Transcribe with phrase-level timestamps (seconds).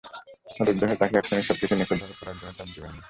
[0.59, 2.99] অধৈর্য হয়ে তাকে এক্ষুনি সবকিছু নিখুঁতভাবে করার জন্য চাপ দেবেন না।